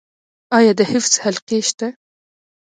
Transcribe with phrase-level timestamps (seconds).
[0.57, 1.87] آیا د حفظ حلقې شته؟